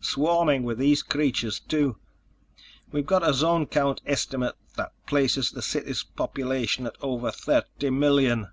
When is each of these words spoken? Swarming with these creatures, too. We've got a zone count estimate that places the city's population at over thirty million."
Swarming 0.00 0.62
with 0.62 0.78
these 0.78 1.02
creatures, 1.02 1.60
too. 1.60 1.98
We've 2.90 3.04
got 3.04 3.22
a 3.22 3.34
zone 3.34 3.66
count 3.66 4.00
estimate 4.06 4.54
that 4.76 4.92
places 5.06 5.50
the 5.50 5.60
city's 5.60 6.02
population 6.02 6.86
at 6.86 6.96
over 7.02 7.30
thirty 7.30 7.90
million." 7.90 8.48